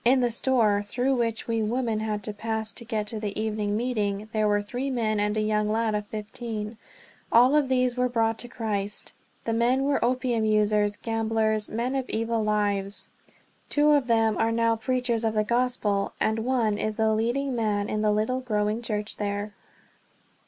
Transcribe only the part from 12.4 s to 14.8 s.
lives. Two of them are now